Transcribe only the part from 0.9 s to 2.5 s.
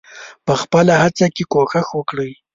هڅه کې کوښښ وکړئ.